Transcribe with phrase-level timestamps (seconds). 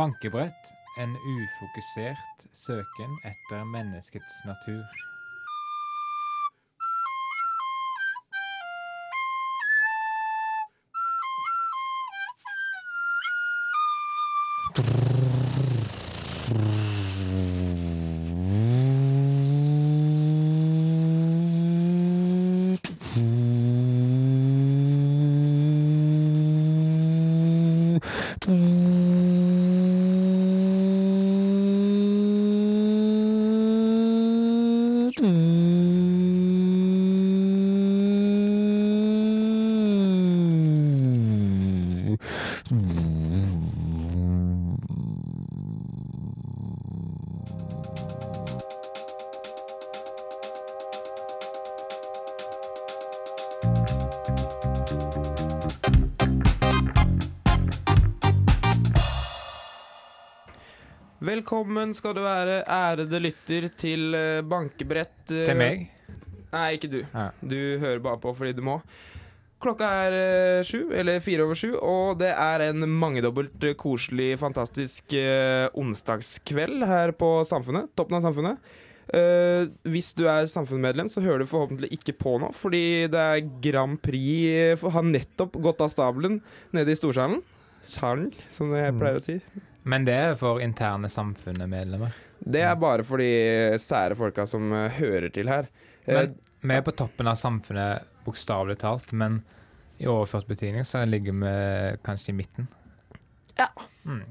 [0.00, 0.72] Bankebrett.
[0.98, 5.09] En ufokusert søken etter menneskets natur.
[61.20, 65.18] Velkommen skal du være, ærede lytter, til eh, bankebrett.
[65.28, 65.82] eh, Til meg?
[66.50, 67.00] Nei, ikke du.
[67.12, 67.26] Ja.
[67.44, 68.78] Du hører bare på fordi du må.
[69.60, 75.12] Klokka er eh, sju, eller fire over sju, og det er en mangedobbelt koselig, fantastisk
[75.12, 77.92] eh, onsdagskveld her på Samfunnet.
[78.00, 78.72] Toppen av Samfunnet.
[79.12, 82.82] Eh, hvis du er samfunnsmedlem, så hører du forhåpentlig ikke på nå, fordi
[83.12, 86.40] det er Grand Prix har nettopp gått av stabelen
[86.72, 87.42] nede i storsalen.
[87.90, 89.40] Salen, som jeg pleier å si.
[89.88, 92.12] Men det er for interne samfunnet-medlemmer.
[92.40, 95.68] Det er bare for de sære folka som eh, hører til her.
[96.04, 99.40] Eh, Men vi er på toppen av samfunnet bokstavelig talt, men
[100.00, 101.52] i overført betydning så ligger vi
[102.04, 102.68] kanskje i midten.
[103.60, 103.68] Ja.
[104.04, 104.24] Mm.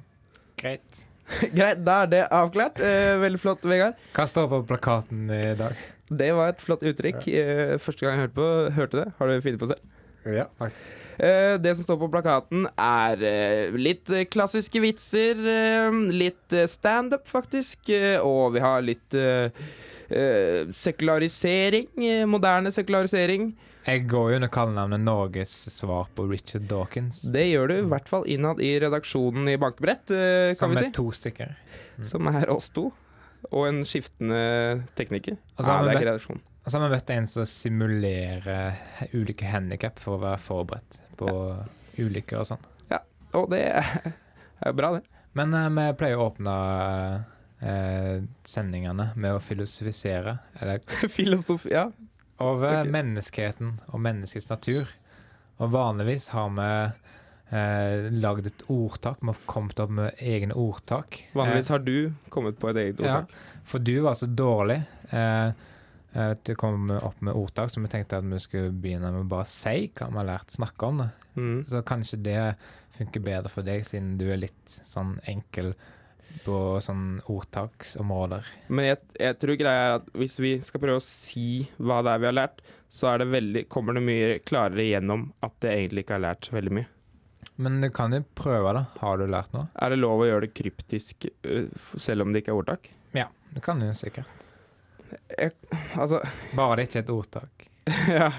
[0.57, 1.05] Greit.
[1.57, 2.81] Greit, da er det avklart.
[2.81, 3.97] Eh, veldig flott, Vegard.
[4.17, 5.77] Hva står på plakaten i dag?
[6.09, 7.27] Det var et flott uttrykk.
[7.29, 8.47] Eh, første gang jeg hørte, på,
[8.77, 9.07] hørte det.
[9.19, 9.97] Har du funnet på selv?
[10.23, 10.95] Ja, faktisk.
[11.17, 15.39] Eh, det som står på plakaten, er eh, litt eh, klassiske vitser,
[16.11, 17.91] litt standup, faktisk,
[18.23, 19.17] og vi har litt
[20.75, 21.87] sekularisering.
[22.27, 23.51] moderne sekularisering.
[23.85, 27.21] Jeg går jo under kallenavnet Norges svar på Richard Dawkins.
[27.21, 30.91] Det gjør du i hvert fall innad i redaksjonen i Bankebrett, kan Som vi er
[30.93, 31.55] to stykker.
[32.05, 32.89] Som er oss to.
[33.53, 35.37] Og en skiftende tekniker.
[35.55, 36.41] Altså, Ja, det er ikke redaksjon.
[36.69, 38.75] Og så har vi møtt en som simulerer
[39.17, 41.31] ulike handikap for å være forberedt på
[41.97, 42.67] ulykker og sånn.
[42.91, 42.99] Ja,
[43.33, 45.23] Og det er jo bra, det.
[45.33, 46.53] Men uh, vi pleier å åpne
[47.63, 50.85] uh, sendingene med å filosofisere eller,
[51.17, 51.87] Filosofi, ja.
[52.37, 52.91] over okay.
[52.93, 54.93] menneskeheten og menneskets natur.
[55.57, 56.69] Og vanligvis har vi
[57.57, 59.17] eh, lagd et ordtak.
[59.23, 61.17] Vi har kommet opp med egne ordtak.
[61.33, 63.33] Vanligvis har du kommet på et eget Ja, ordtak.
[63.65, 64.77] for du var så dårlig
[65.09, 65.65] eh,
[66.13, 69.31] eh, å komme opp med ordtak, så vi tenkte at vi skulle begynne med å
[69.31, 71.09] bare si hva vi har lært, snakke om det.
[71.35, 71.55] Mm.
[71.69, 72.41] Så kanskje det
[72.97, 75.73] funker bedre for deg, siden du er litt sånn enkel
[76.45, 78.45] på sånn ordtaksområder.
[78.69, 82.13] Men jeg, jeg tror greia er at hvis vi skal prøve å si hva det
[82.13, 86.05] er vi har lært, så det veldig, kommer det mye klarere gjennom at det egentlig
[86.05, 86.89] ikke har lært så veldig mye.
[87.59, 88.85] Men du kan jo prøve, da.
[89.01, 89.67] Har du lært noe?
[89.75, 91.67] Er det lov å gjøre det kryptisk øh,
[91.99, 92.87] selv om det ikke er ordtak?
[93.17, 94.48] Ja, det kan du sikkert.
[95.37, 95.51] Jeg,
[95.95, 96.19] altså
[96.57, 97.65] Bare ikke et ordtak.
[98.19, 98.31] ja,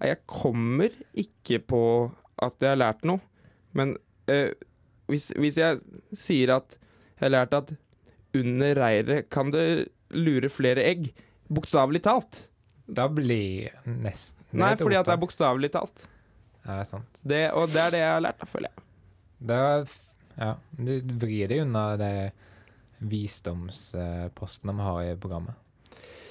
[0.00, 1.82] Jeg kommer ikke på
[2.40, 3.20] at jeg har lært noe,
[3.76, 3.96] men
[4.32, 4.52] eh,
[5.10, 5.80] hvis, hvis jeg
[6.16, 6.76] sier at
[7.18, 7.72] jeg har lært at
[8.36, 11.10] under reiret kan det lure flere egg,
[11.50, 12.44] bokstavelig talt
[12.86, 15.20] Da blir nesten Nei, fordi at det er ordtak.
[15.22, 16.06] bokstavelig talt.
[16.64, 17.20] Ja, det er sant.
[17.22, 18.86] Det, og det er det jeg har lært, da, føler jeg.
[19.50, 19.92] Det er,
[20.40, 20.90] ja, du
[21.22, 22.10] vrir deg unna de
[23.12, 25.54] visdomsposten vi har i programmet.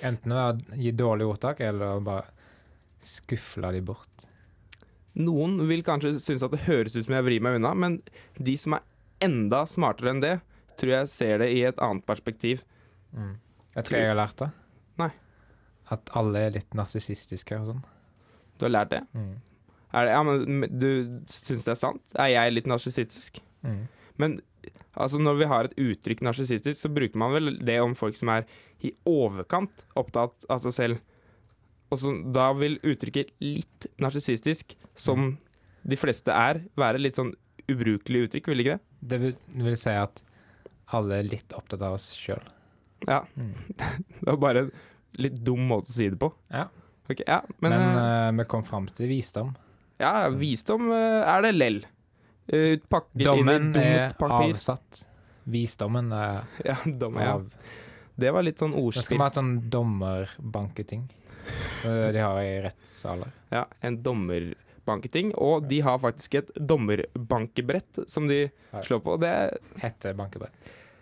[0.06, 2.28] Enten ved å gi dårlig ordtak, eller å bare
[3.04, 4.28] skufle de bort.
[5.20, 8.00] Noen vil kanskje synes at det høres ut som jeg vrir meg unna, men
[8.40, 8.86] de som er
[9.24, 10.38] enda smartere enn det,
[10.80, 12.64] tror jeg ser det i et annet perspektiv.
[13.12, 13.36] Mm.
[13.76, 14.50] Jeg tror jeg har lært, det.
[15.02, 15.12] Nei.
[15.92, 17.86] At alle er litt narsissistiske og sånn.
[18.60, 19.04] Du har lært det?
[19.18, 19.34] Mm.
[19.90, 20.90] Det ja, men du
[21.31, 22.04] syns det er sant?
[22.13, 23.40] Er jeg litt narsissistisk?
[23.66, 23.81] Mm.
[24.22, 24.36] Men
[25.00, 28.31] altså, når vi har et uttrykk narsissistisk, så bruker man vel det om folk som
[28.34, 28.48] er
[28.86, 31.04] i overkant opptatt av seg selv.
[31.90, 35.38] Og så, da vil uttrykket 'litt narsissistisk', som
[35.88, 37.34] de fleste er, være litt sånn
[37.69, 38.84] ubrukelig uttrykk, vil ikke det?
[39.00, 39.36] Det vil,
[39.66, 40.22] vil si at
[40.96, 42.44] alle er litt opptatt av oss sjøl.
[43.07, 43.24] Ja.
[43.38, 43.56] Mm.
[44.19, 44.72] Det var bare en
[45.19, 46.31] litt dum måte å si det på.
[46.54, 46.68] Ja.
[47.10, 49.56] Okay, ja, men, Men, eh, vi kom fram til visdom.
[49.98, 51.80] ja, visdom uh, er det lell.
[52.50, 55.04] Eh, pakket Dommen er avsatt.
[55.50, 57.36] Visdommen er Ja, dom, ja.
[57.38, 57.50] av.
[58.19, 59.18] Det var litt sånn Det skal ordspill.
[59.18, 61.06] vi ha sånn dommerbanketing.
[61.84, 63.31] De har i rettssaler.
[63.54, 65.31] Ja, en dommerbanketing.
[65.38, 68.50] og de har faktisk et dommerbankebrett som de
[68.84, 69.18] slår på.
[69.22, 69.34] Det
[69.81, 70.54] heter bankebrett.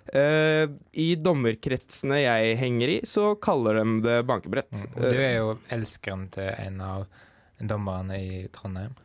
[0.07, 4.71] Uh, I dommerkretsene jeg henger i, så kaller de det bankebrett.
[4.71, 4.93] Mm.
[5.01, 7.07] Du er jo elskeren til en av
[7.59, 8.95] dommerne i Trondheim.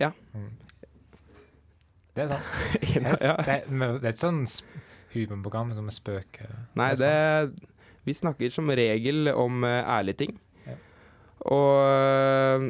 [0.00, 0.10] Ja.
[0.34, 0.48] Mm.
[2.12, 2.48] Det er sant.
[2.82, 3.36] Eh, ja.
[3.40, 4.42] Det, er, det er et sånn
[5.14, 6.50] humorprogram som spøker.
[6.78, 7.68] Nei, Det er det
[8.04, 10.32] Vi snakker som regel om uh, ærlige ting.
[10.66, 10.74] Ja.
[11.54, 12.64] Og uh,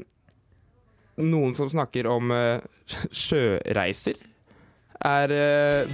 [1.22, 2.60] noen som snakker om uh,
[3.24, 4.20] sjøreiser,
[5.02, 5.32] er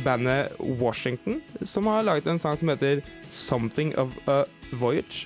[0.05, 4.43] bandet Washington, som har laget en sang som heter 'Something of a
[4.77, 5.25] Voyage'.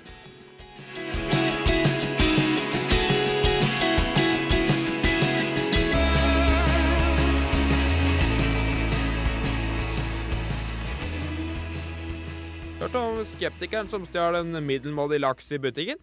[13.29, 16.01] Skeptikeren som stjal en middelmådig laks i butikken?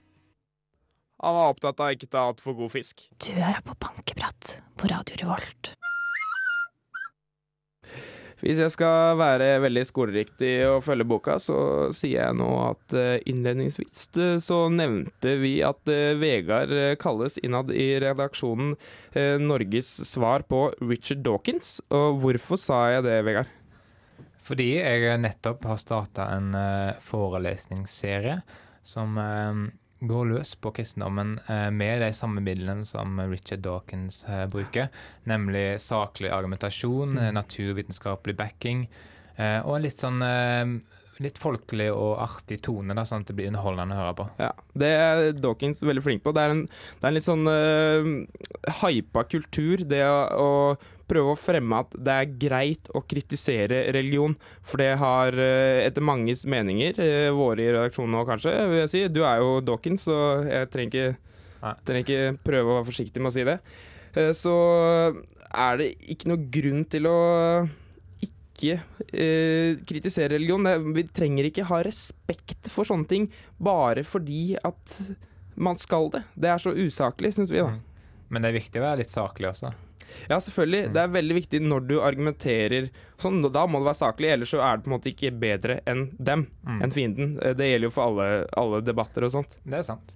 [1.20, 3.10] Han var opptatt av ikke ta altfor god fisk.
[3.20, 5.74] Du er på Bankeprat på Radio Revolt.
[8.40, 13.18] Hvis jeg skal være veldig skoleriktig og følge boka, så sier jeg nå at eh,
[13.28, 16.72] innledningsvis eh, så nevnte vi at eh, Vegard
[17.04, 18.78] kalles innad i redaksjonen
[19.44, 21.80] Norges svar på Richard Dawkins.
[21.92, 23.59] Og hvorfor sa jeg det, Vegard?
[24.50, 28.40] Fordi jeg nettopp har starta en eh, forelesningsserie
[28.82, 29.60] som eh,
[30.10, 34.90] går løs på kristendommen eh, med de samme midlene som Richard Dawkins bruker,
[35.30, 38.88] nemlig saklig argumentasjon, eh, naturvitenskapelig backing
[39.40, 40.20] og en litt sånn
[41.24, 44.26] litt folkelig og artig tone, da, sånn at det blir underholdende å høre på.
[44.40, 44.50] Ja,
[44.84, 46.34] Det er Dawkins veldig flink på.
[46.36, 48.10] Det er en, det er en litt sånn uh,
[48.82, 50.50] hypa kultur, det å, å
[51.10, 54.36] prøve å fremme at det er greit å kritisere religion.
[54.62, 58.94] For det har, eh, etter manges meninger, eh, våre i redaksjonen nå kanskje, vil jeg
[58.94, 61.18] si Du er jo Dawkins, så jeg trenger ikke,
[61.86, 63.60] trenger ikke prøve å være forsiktig med å si det.
[64.16, 64.56] Eh, så
[65.50, 67.20] er det ikke noe grunn til å
[68.26, 68.80] ikke
[69.14, 70.68] eh, kritisere religion.
[70.94, 73.30] Vi trenger ikke ha respekt for sånne ting
[73.60, 74.98] bare fordi at
[75.60, 76.24] man skal det.
[76.36, 77.76] Det er så usaklig, syns vi, da.
[77.76, 77.86] Mm.
[78.30, 79.74] Men det er viktig å være litt saklig også.
[80.30, 80.82] Ja, selvfølgelig.
[80.88, 80.94] Mm.
[80.94, 82.90] Det er veldig viktig når du argumenterer
[83.20, 83.42] sånn.
[83.52, 86.06] Da må det være saklig, ellers så er det på en måte ikke bedre enn
[86.18, 86.82] dem, Mm.
[86.84, 87.40] enn fienden.
[87.44, 89.58] Eh, Det gjelder jo for alle, alle debatter og sånt.
[89.66, 90.16] Det er sant.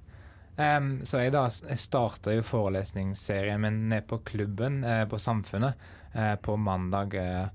[0.56, 5.74] Um, så jeg da jeg starta jo forelesningsserien min ned på klubben eh, på Samfunnet
[6.14, 7.16] eh, på mandag.
[7.16, 7.48] Eh,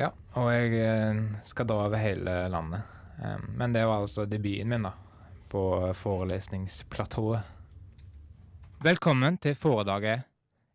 [0.00, 2.82] ja, og jeg eh, skal da over hele landet.
[3.22, 4.92] Um, men det var altså debuten min, da.
[5.48, 7.40] På forelesningsplatået.
[8.82, 10.24] Velkommen til foredraget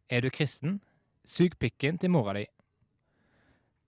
[0.10, 0.80] Er du kristen?
[1.22, 2.48] Sug pikken til mora di.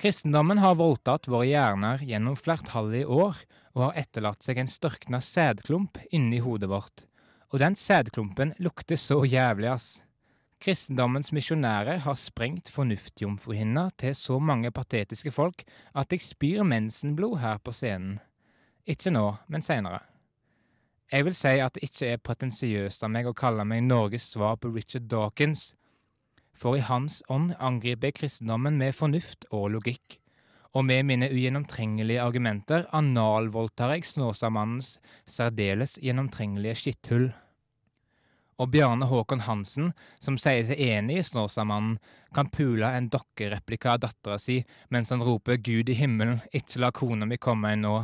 [0.01, 3.39] Kristendommen har voldtatt våre hjerner gjennom flertallige år
[3.73, 7.07] og har etterlatt seg en størkna sædklump inni hodet vårt.
[7.49, 9.89] Og den sædklumpen lukter så jævlig, ass.
[10.61, 15.65] Kristendommens misjonærer har sprengt fornuftjomfruhinna til så mange patetiske folk
[15.97, 18.19] at jeg spyr mensenblod her på scenen.
[18.85, 20.03] Ikke nå, men seinere.
[21.11, 24.61] Jeg vil si at det ikke er pretensiøst av meg å kalle meg Norges svar
[24.61, 25.71] på Richard Dawkins,
[26.53, 30.21] for i hans ånd angriper jeg kristendommen med fornuft og logikk
[30.71, 37.31] og med mine ugjennomtrengelige argumenter analvoldtar jeg Snåsamannens særdeles gjennomtrengelige skitthull.
[38.61, 41.97] Og Bjarne Håkon Hansen, som sier seg enig i Snåsamannen,
[42.31, 44.61] kan pule en dokkereplika av dattera si
[44.93, 47.97] mens han roper Gud i himmelen, ikke la kona mi komme inn nå.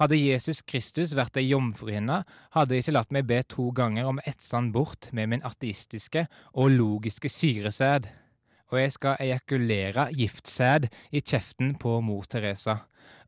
[0.00, 2.22] Hadde Jesus Kristus vært ei jomfruhinne,
[2.56, 5.46] hadde jeg ikke latt meg be to ganger om å etse han bort med min
[5.46, 8.08] ateistiske og logiske syresæd
[8.72, 12.78] og jeg skal ejakulere giftsæd i kjeften på mor Teresa,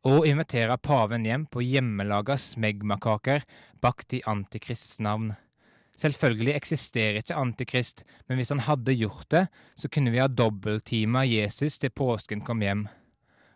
[0.09, 3.45] og invitere paven hjem på hjemmelaga smegmakaker
[3.85, 5.35] bakt i Antikrists navn.
[6.01, 9.47] Selvfølgelig eksisterer ikke Antikrist, men hvis han hadde gjort det,
[9.79, 12.89] så kunne vi ha dobbelttima Jesus til påsken kom hjem.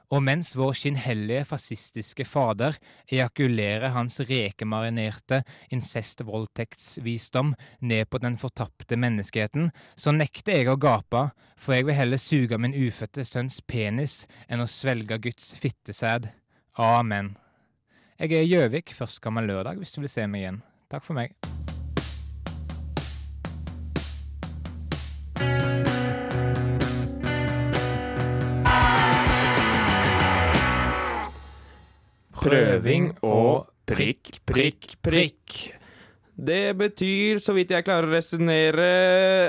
[0.09, 2.79] Og mens vår skinnhellige fascistiske fader
[3.13, 5.43] ejakulerer hans rekemarinerte
[5.75, 11.27] incestvoldtektsvisdom ned på den fortapte menneskeheten, så nekter jeg å gape,
[11.61, 16.33] for jeg vil heller suge min ufødte sønns penis enn å svelge Guds fittesæd.
[16.81, 17.35] Amen.
[18.19, 20.63] Jeg er i Gjøvik førstkommende lørdag, hvis du vil se meg igjen.
[20.89, 21.37] Takk for meg.
[32.49, 35.59] Prøving og prikk, prikk, prikk.
[36.39, 38.91] Det betyr, så vidt jeg klarer å resonnere,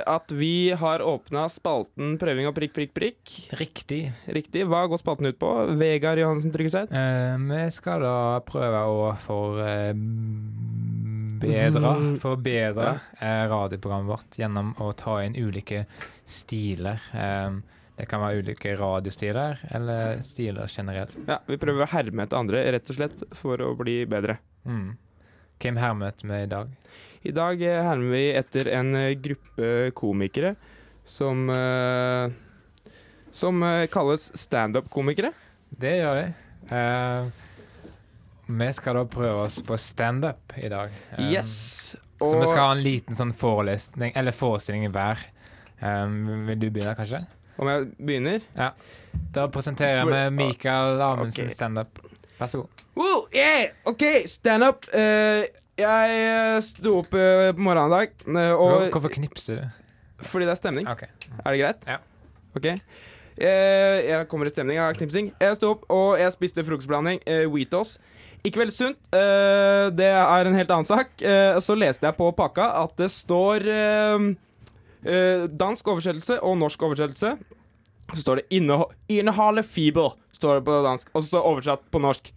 [0.10, 3.34] at vi har åpna spalten Prøving og prikk, prikk, prikk.
[3.60, 4.00] Riktig.
[4.26, 4.64] Riktig.
[4.66, 5.52] Hva går spalten ut på?
[5.78, 6.90] Vegard Johansen Tryggeseid?
[6.90, 9.94] Eh, vi skal da prøve å for, eh,
[11.40, 11.94] forbedre,
[12.26, 15.86] forbedre eh, radioprogrammet vårt gjennom å ta inn ulike
[16.26, 17.06] stiler.
[17.14, 17.60] Eh,
[18.00, 21.16] det kan være ulike radiostiler, eller stiler generelt.
[21.28, 24.38] Ja, Vi prøver å herme etter andre, rett og slett, for å bli bedre.
[24.64, 24.94] Mm.
[25.60, 26.72] Hvem hermet vi i dag?
[27.28, 30.54] I dag eh, hermer vi etter en eh, gruppe komikere
[31.10, 32.30] som uh,
[33.36, 35.32] Som kalles standup-komikere.
[35.70, 36.28] Det gjør de.
[36.70, 37.28] Uh,
[38.50, 40.94] vi skal da prøve oss på standup i dag.
[41.18, 41.52] Um, Yes!
[42.20, 45.22] Så vi skal ha en liten sånn forelesning, eller forestilling hver.
[45.80, 47.22] Um, vil du begynne, kanskje?
[47.60, 48.72] Om jeg begynner Ja.
[49.36, 51.54] Da presenterer For- med Mikael Amundsen okay.
[51.54, 52.00] standup.
[52.40, 52.84] Vær så god.
[52.96, 54.86] Woo, yeah, OK, standup.
[54.94, 55.44] Uh,
[55.80, 59.86] jeg eh, sto opp uh, på morgenen i dag, og Hvorfor knipser du?
[60.28, 60.88] fordi det er stemning.
[60.92, 61.06] OK.
[61.46, 61.86] Er det greit?
[61.88, 61.98] Ja.
[62.56, 62.66] OK.
[63.40, 63.46] Uh,
[64.04, 65.32] jeg kommer i stemning av knipsing.
[65.40, 67.22] Jeg sto opp, og jeg spiste frokostblanding.
[67.24, 67.98] Uh, Wheatos.
[68.44, 68.98] Ikke veldig sunt.
[69.12, 71.10] det er en helt annen sak.
[71.60, 73.66] Så leste jeg på pakka at det står
[75.04, 77.38] dansk oversettelse og norsk oversettelse.
[78.10, 81.92] Så står det inneho 'inneholder fiber', står det på dansk, og så står det oversatt
[81.92, 82.34] på norsk.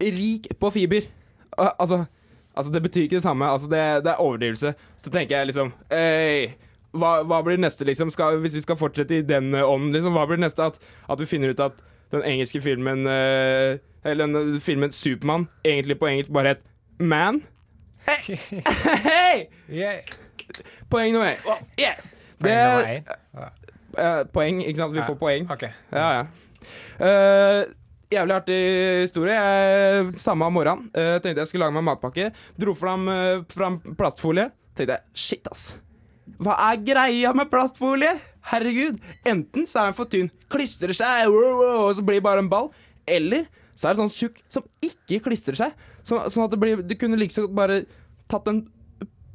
[0.00, 1.02] Rik på fiber.
[1.58, 2.04] Altså,
[2.56, 3.44] altså, det betyr ikke det samme.
[3.44, 4.74] Altså, det, det er overdrivelse.
[4.96, 6.54] Så tenker jeg liksom Ei,
[6.96, 8.10] hva, hva blir neste, liksom?
[8.10, 10.70] Skal, hvis vi skal fortsette i den eh, ånden, liksom, hva blir neste?
[10.72, 10.80] At,
[11.10, 11.78] at vi finner ut at
[12.10, 16.64] den engelske filmen eh, Eller den eh, filmen Supermann egentlig på engelsk bare het
[16.98, 17.42] Man?
[18.08, 18.38] Hei!
[19.04, 19.46] Hei!
[19.70, 20.00] Yeah.
[20.90, 21.42] Poeng nummer én.
[21.46, 21.96] Oh, yeah.
[22.40, 23.50] Poeng Det- nummer én.
[23.98, 24.92] Eh, poeng, ikke sant?
[24.94, 25.06] Vi Ja.
[25.06, 25.50] får poeng.
[25.50, 25.70] Okay.
[25.92, 26.26] Ja, ja.
[27.00, 27.64] Eh,
[28.10, 28.58] jævlig artig
[29.02, 29.34] historie.
[29.34, 32.32] Jeg, samme av morgenen eh, tenkte jeg skulle lage meg matpakke.
[32.58, 34.50] Dro fram, uh, fram plastfolie.
[34.76, 35.78] Tenkte jeg shit, ass.
[36.40, 38.20] Hva er greia med plastfolie?
[38.50, 39.00] Herregud.
[39.26, 42.38] Enten så er den for tynn, klistrer seg, wow, wow, og så blir det bare
[42.38, 42.70] en ball.
[43.06, 45.72] Eller så er det sånn tjukk som ikke klistrer seg.
[46.04, 47.82] Så, sånn at det blir Du kunne liksom bare
[48.30, 48.62] tatt en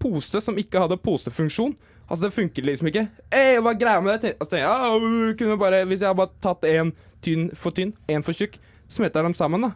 [0.05, 1.73] pose som ikke hadde posefunksjon.
[2.05, 3.07] Altså, det funker liksom ikke.
[3.33, 4.35] Ey, hva er greia med det?
[4.37, 6.91] Altså, jeg, ja, kunne bare, Hvis jeg hadde bare tatt en
[7.25, 8.59] tynn for tynn, en for tjukk,
[8.91, 9.71] smelta dem sammen, da.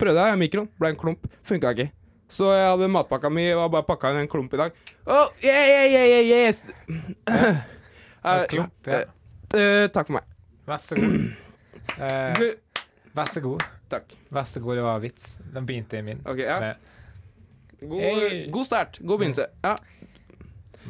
[0.00, 1.28] Prøvde jeg i mikroen, ble en klump.
[1.44, 1.90] Funka ikke.
[2.32, 4.72] Så jeg hadde matpakka mi og bare pakka inn en klump i dag.
[5.04, 6.64] Oh, yeah, yeah, yeah, yeah, yes.
[8.24, 9.04] En klump, ja.
[9.54, 10.24] Eh, takk for meg.
[10.66, 11.18] Vær så god.
[12.00, 12.54] Eh,
[13.14, 13.62] vær så god.
[13.92, 14.14] takk.
[14.32, 15.34] Vær så god, det var vits.
[15.52, 16.22] Den begynte i min.
[16.24, 16.72] OK, ja.
[17.88, 18.50] God, Hey.
[18.50, 18.98] god start.
[19.02, 19.46] God begynnelse.
[19.64, 19.76] Ja.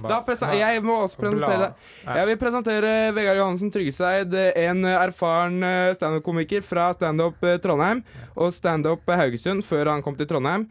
[0.05, 0.19] Da
[0.59, 1.69] jeg må også presentere.
[2.05, 8.03] Jeg vil presentere Vegard Johansen Tryggeseid, en erfaren eh, standup-komiker fra Standup eh, Trondheim
[8.35, 10.67] og Standup Haugesund før han kom til Trondheim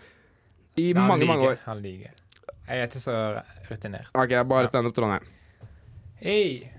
[0.76, 1.62] i Nei, mange, mange år.
[1.66, 2.12] Han liker.
[2.68, 3.16] Jeg er ikke så
[3.70, 4.12] rutinert.
[4.14, 4.72] Ok, bare Ja.
[4.74, 5.26] Standup Trondheim.
[6.20, 6.70] Hei!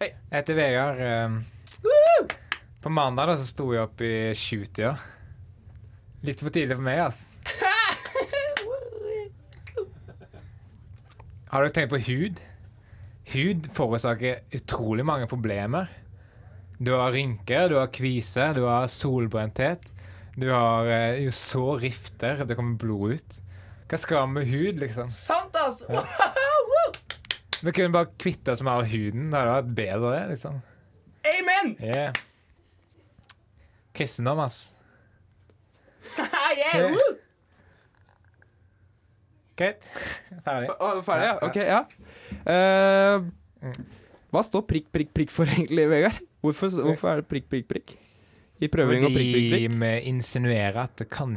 [0.00, 0.10] Hei.
[0.30, 0.98] Jeg heter Vegard.
[2.82, 4.96] På mandag da så sto jeg opp i sjutida.
[6.26, 7.24] Litt for tidlig for meg, altså.
[11.56, 12.40] Har dere tenkt på hud?
[13.32, 15.86] Hud forårsaker utrolig mange problemer.
[16.76, 19.88] Du har rynker, du har kvise, du har solbrenthet.
[20.36, 23.40] Du har eh, så rifter, det kommer blod ut.
[23.88, 25.08] Hva skal vi med hud, liksom?
[25.08, 25.80] Sant, ass!
[27.64, 29.30] Vi kunne bare kvitte oss med all huden.
[29.32, 30.60] Det hadde vært bedre, det, liksom.
[31.32, 31.76] Amen!
[31.80, 32.24] Yeah.
[33.96, 34.74] Kristendom, ass.
[36.20, 37.16] yeah!
[39.56, 39.86] Greit.
[40.46, 40.72] Ferdig.
[41.06, 41.36] Ferdig, ja?
[41.46, 41.80] Ok, ja.
[42.46, 43.70] Uh,
[44.34, 46.20] hva står prikk, prikk, prikk for egentlig, Vegard?
[46.44, 47.96] Hvorfor, hvorfor er det prikk, prikk, prikk?
[48.56, 49.80] I prøving og prikk, prikk, Fordi prikk?
[49.82, 51.34] vi insinuerer at, kom,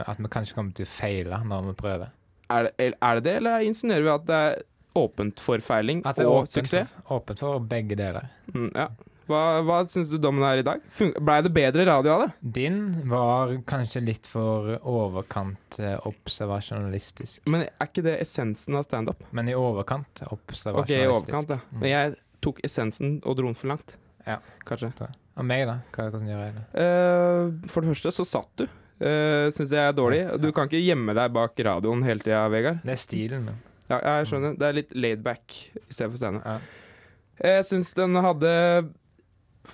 [0.00, 2.12] at vi kanskje kommer til å feile når vi prøver.
[2.52, 4.58] Er det, er det det, eller insinuerer vi at det er
[5.00, 6.92] åpent for feiling og åpent suksess?
[7.14, 8.28] åpent for begge deler.
[8.52, 8.90] Mm, ja.
[9.30, 10.82] Hva, hva syns du dommen er i dag?
[11.22, 12.28] Blei det bedre radio av det?
[12.58, 17.46] Din var kanskje litt for overkant eh, observasjonalistisk.
[17.52, 19.22] Men er ikke det essensen av standup?
[19.30, 20.84] Men i overkant observasjonalistisk.
[20.84, 21.60] Ok, i overkant, ja.
[21.70, 21.80] Mm.
[21.80, 23.96] Men jeg tok essensen og dro den for langt.
[24.26, 24.38] Ja.
[24.66, 24.92] Kanskje.
[25.38, 25.80] Og meg, da?
[25.94, 26.64] Hva, hvordan gjør jeg det?
[26.76, 28.66] Uh, for det første så satt du.
[29.02, 30.22] Uh, Syns jeg er dårlig.
[30.42, 32.82] Du kan ikke gjemme deg bak radioen hele tida, Vegard.
[32.84, 33.60] Det er stilen min.
[33.88, 34.54] Ja, jeg skjønner.
[34.58, 36.42] Det er litt laid back i stedet for scene.
[36.44, 36.58] Ja.
[37.42, 38.52] Jeg syns den hadde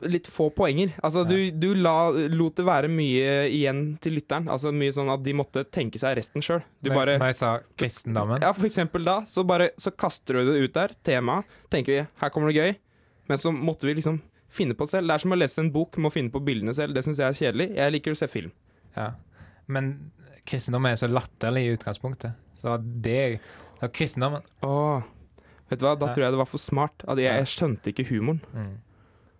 [0.05, 0.93] litt få poenger.
[1.03, 4.49] Altså, du, du la, lot det være mye igjen til lytteren.
[4.53, 6.61] Altså Mye sånn at de måtte tenke seg resten sjøl.
[6.85, 10.73] Når- jeg sa kristendommen Ja, for eksempel da, så bare Så kaster du det ut
[10.77, 11.45] der, temaet.
[11.71, 12.77] Tenker vi her kommer det gøy.
[13.29, 15.09] Men så måtte vi liksom finne på selv.
[15.09, 16.95] Det er som å lese en bok, må finne på bildene selv.
[16.95, 17.75] Det syns jeg er kjedelig.
[17.77, 18.53] Jeg liker å se film.
[18.97, 19.11] Ja.
[19.69, 20.11] Men
[20.49, 22.35] kristendom er så latterlig i utgangspunktet.
[22.57, 23.41] Så det
[23.81, 25.03] så kristendommen Åh,
[25.71, 26.15] vet du hva, da Ja.
[26.15, 27.05] tror jeg det var for smart.
[27.07, 28.41] Jeg, jeg skjønte ikke humoren.
[28.55, 28.77] mm.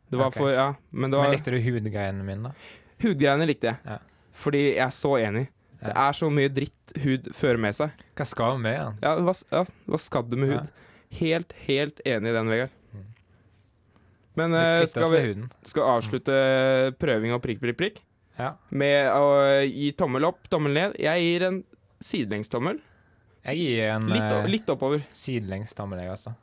[0.09, 0.41] Det var okay.
[0.41, 2.85] for, ja, men det Men likte du hudgreiene mine, da?
[3.05, 3.81] Hudgreiene likte jeg.
[3.85, 3.99] Ja.
[4.39, 5.47] Fordi jeg er så enig.
[5.79, 8.03] Det er så mye dritt hud fører med seg.
[8.19, 8.99] Hva skal med den?
[9.05, 10.73] Ja, hva, ja, hva skal du med hud?
[11.21, 12.75] Helt, helt enig i den, Vegard.
[12.93, 13.07] Mm.
[14.41, 15.23] Men eh, skal vi
[15.71, 16.35] skal avslutte
[17.01, 18.03] prøving og prikk, prikk, prikk
[18.39, 18.53] Ja.
[18.71, 19.31] med å
[19.67, 20.99] gi tommel opp, tommel ned.
[21.01, 21.63] Jeg gir en
[22.05, 22.83] sidelengstommel.
[23.49, 25.07] Jeg gir en Litt, eh, litt oppover.
[25.15, 26.35] Sidelengstommel, jeg også.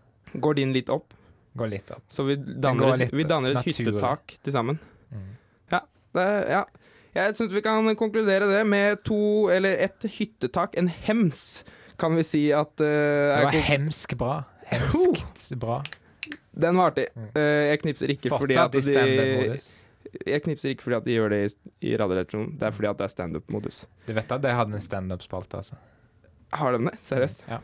[0.42, 1.14] Går din litt opp?
[1.56, 2.04] Går litt opp.
[2.12, 4.80] Så vi danner, et, vi danner et hyttetak til sammen.
[5.12, 5.34] Mm.
[6.16, 6.64] Det, ja.
[7.16, 11.64] Jeg syns vi kan konkludere det med to, eller et hyttetak, en hems,
[12.00, 14.42] kan vi si at uh, Det var hemsk bra.
[14.68, 15.80] Hemskt bra.
[16.56, 17.08] Den var artig.
[17.16, 17.30] Mm.
[17.36, 19.68] Eh, jeg knipser ikke fordi at Fortsatt de standup-modus.
[20.26, 21.50] Jeg knipser ikke fordi at de gjør det i,
[21.92, 22.54] i Radioresepsjonen.
[22.60, 23.80] Det er fordi at det er standup-modus.
[24.08, 25.80] Du vet at det hadde en standup-spalte, altså.
[26.56, 26.96] Har de det?
[27.04, 27.44] Seriøst?
[27.52, 27.60] Ja.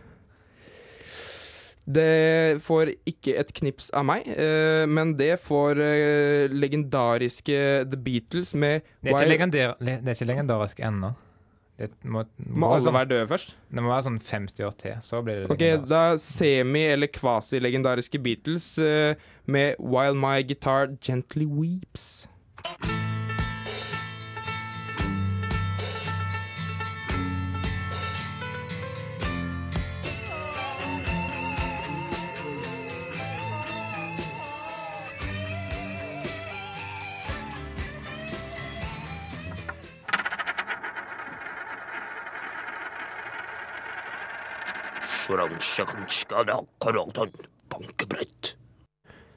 [1.92, 7.58] Det får ikke et knips av meg, uh, men det får uh, legendariske
[7.92, 11.14] The Beatles med Det er ikke, Wild- le, det er ikke legendarisk ennå.
[11.82, 13.56] Det må, Må være alle sånn, være døde først?
[13.74, 15.90] det må være sånn 50 år til, så blir det Ok, legendarisk.
[15.90, 19.16] da semi- eller kvasilegendariske Beatles uh,
[19.50, 22.28] med While My Guitar Gently Weeps.
[47.72, 48.56] Bankebrett.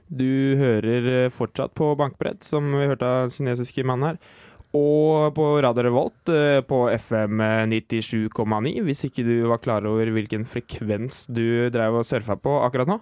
[0.08, 4.40] Du hører eh, fortsatt på bankbrett, som vi hørte av den kinesiske mannen her.
[4.74, 10.46] Og på Radio Revolt eh, på FM 97,9, hvis ikke du var klar over hvilken
[10.50, 12.98] frekvens du drev og surfa på akkurat nå.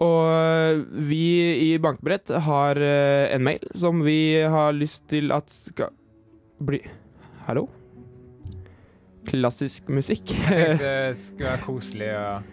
[0.00, 1.24] Og eh, vi
[1.68, 5.92] i Bankbrett har eh, en mail som vi har lyst til at skal
[6.64, 6.80] bli
[7.44, 7.68] Hallo?
[9.28, 10.34] Klassisk musikk.
[10.34, 12.52] Jeg tenkte det skulle være koselig og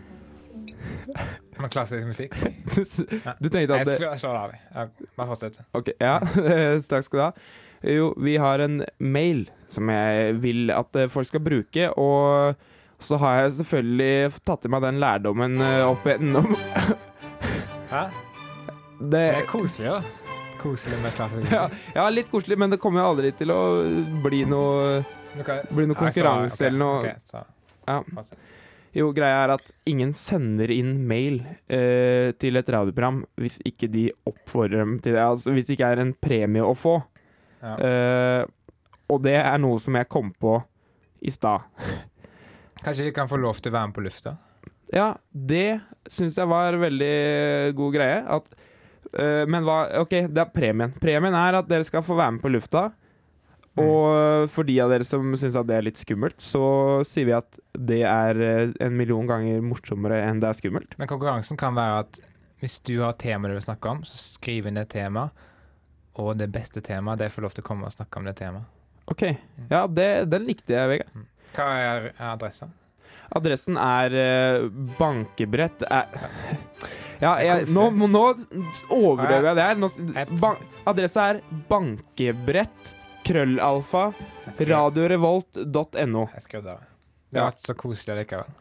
[1.61, 2.35] med klassisk musikk.
[3.39, 4.53] Du tenkte at det slår slår det av.
[4.73, 4.85] Ja,
[5.17, 5.59] Bare fortsett.
[5.77, 6.15] Ok, ja,
[6.89, 7.31] takk skal du ha.
[7.91, 12.57] Jo, vi har en mail som jeg vil at eh, folk skal bruke, og
[13.01, 16.51] så har jeg selvfølgelig tatt i meg den lærdommen eh, opp gjennom
[17.91, 18.03] Hæ?
[19.01, 20.35] Det, Det er koselig, da.
[20.61, 21.95] Koselig med klassisk ja, musikk.
[21.97, 23.61] ja, litt koselig, men det kommer jo aldri til å
[24.21, 25.01] bli noe
[25.45, 26.01] Kan- blir noe slår av.
[26.05, 26.67] konkurranse okay.
[26.67, 26.97] eller noe.
[26.99, 27.45] Okay,
[27.87, 28.03] Ja.
[28.91, 31.39] Jo, greia er at ingen sender inn mail
[31.71, 35.23] eh, til et radioprogram hvis ikke de oppfordrer dem til det.
[35.23, 36.97] Altså hvis det ikke er en premie å få.
[37.61, 37.75] Ja.
[37.79, 38.43] Eh,
[39.11, 40.57] og det er noe som jeg kom på
[41.23, 41.63] i stad.
[42.83, 44.35] Kanskje de kan få lov til å være med på lufta?
[44.91, 45.79] Ja, det
[46.11, 47.15] syns jeg var veldig
[47.77, 48.19] god greie.
[48.27, 48.49] At,
[49.13, 50.91] øh, men hva OK, det er premien.
[50.99, 52.89] Premien er at dere skal få være med på lufta.
[53.79, 56.63] Og for de av dere som syns at det er litt skummelt, så
[57.07, 60.97] sier vi at det er øh, en million ganger morsommere enn det er skummelt.
[60.99, 62.19] Men konkurransen kan være at
[62.61, 65.47] hvis du har temaet tema du vil snakke om, så skriv inn det temaet.
[66.19, 68.67] Og det beste temaet, det får lov til å komme og snakke om det temaet.
[69.09, 69.23] OK.
[69.71, 71.25] Ja, det, den likte jeg, Vegard.
[71.55, 72.67] Hva er adressa?
[73.39, 74.13] Adressen er
[74.99, 76.11] bankebrett er,
[77.21, 78.23] Ja, jeg, nå, nå
[78.91, 80.65] overdøver jeg det her.
[80.91, 81.39] Adressa er
[81.71, 82.97] bankebrett
[83.31, 84.03] krøllalfa
[84.71, 86.25] radiorevolt.no.
[86.35, 86.77] Jeg skrev det.
[87.31, 88.57] Det var ikke så koselig likevel.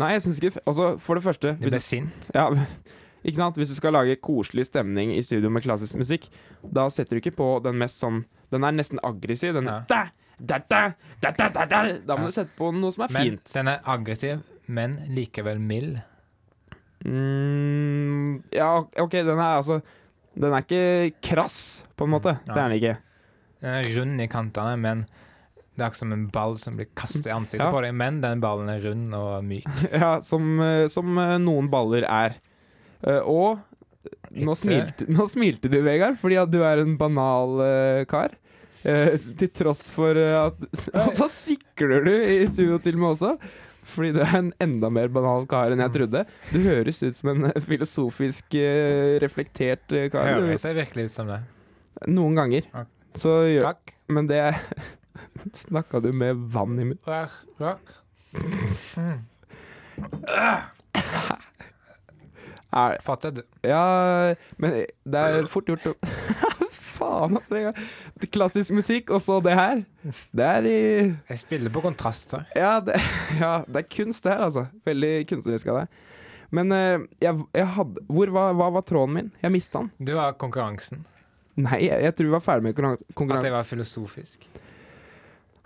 [0.00, 2.30] Nei, jeg syns ikke Altså, for det første Du ble sint.
[2.34, 2.46] ja,
[3.28, 3.58] Ikke sant?
[3.60, 6.24] Hvis du skal lage koselig stemning i studio med klassisk musikk,
[6.64, 9.52] da setter du ikke på den mest sånn Den er nesten aggressiv.
[9.54, 9.76] Den Ja.
[9.86, 10.00] da,
[10.40, 10.80] da, da,
[11.22, 11.82] da, da, da, da.
[12.08, 13.52] da må du sette på noe som er Men fint.
[13.54, 16.00] den er aggressiv, men likevel mild.
[17.06, 19.80] Mm, ja, OK, den er altså
[20.34, 22.32] Den er ikke krass, på en måte.
[22.48, 22.54] Ja.
[22.54, 22.96] Det er den ikke.
[23.62, 25.04] Er rund i kantene, men
[25.76, 27.70] det er ikke som en ball som blir kastet i ansiktet Ja.
[27.72, 27.94] på deg.
[27.96, 29.68] Men den ballen er rund og myk.
[29.92, 32.34] Ja, som, eh, som eh, noen baller er.
[33.06, 33.60] Eh, Og
[34.34, 38.34] nå smilte, nå smilte du, Vegard, fordi at du er en banal eh, kar.
[38.84, 40.58] Eh, til tross for eh, at
[41.06, 43.36] Og så sikler du i studio til med også.
[43.92, 46.24] Fordi du er en enda mer banal kar enn jeg trodde.
[46.52, 50.34] Du høres ut som en eh, filosofisk eh, reflektert eh, kar.
[50.36, 51.40] Høres jeg virkelig ut som det?
[52.10, 52.68] Noen ganger.
[52.74, 52.84] Ja.
[53.18, 53.94] Så gjør Takk.
[54.12, 54.40] Men det
[55.64, 57.02] Snakka du med vann i munnen?
[57.58, 57.82] Takk.
[62.72, 63.42] Er- Fortsett, du.
[63.68, 65.94] Ja, men det er fort gjort å
[66.92, 67.54] Faen, altså.
[67.56, 67.78] Vegard.
[68.32, 69.82] Klassisk musikk, og så det her.
[70.32, 70.78] Det er i
[71.32, 72.46] Jeg spiller på kontrast her.
[72.56, 72.96] Ja, det,
[73.42, 74.66] ja, det er kunst, det her, altså.
[74.88, 76.02] Veldig kunstnerisk av deg.
[76.52, 79.30] Men eh, jeg, jeg hadde Hvor var, hva var tråden min?
[79.40, 79.88] Jeg mista den.
[80.04, 81.04] Du har konkurransen.
[81.60, 83.36] Nei, jeg, jeg tror vi var ferdig med konkurransen.
[83.36, 84.46] At det var filosofisk.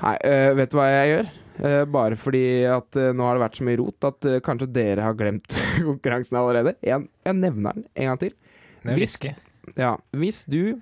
[0.02, 1.28] Nei, øh, vet du hva jeg gjør?
[1.56, 4.66] Uh, bare fordi at uh, nå har det vært så mye rot at uh, kanskje
[4.74, 5.54] dere har glemt
[5.86, 6.74] konkurransen allerede.
[6.84, 8.34] Jeg, jeg nevner den en gang til.
[8.98, 9.16] Hvis-
[9.76, 10.76] Ja, hvis du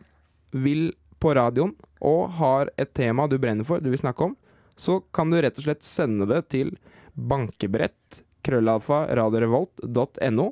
[0.53, 0.89] vil
[1.23, 1.71] på radioen
[2.05, 4.35] og har et tema du brenner for, du vil snakke om,
[4.77, 6.75] så kan du rett og slett sende det til
[7.15, 10.47] bankebrett krøllalfa radiorevolt.no,